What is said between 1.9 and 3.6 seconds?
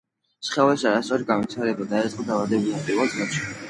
დაეწყო დაბადებიდან პირველ წლებში.